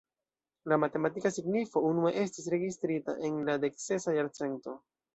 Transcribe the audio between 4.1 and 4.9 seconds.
jarcento.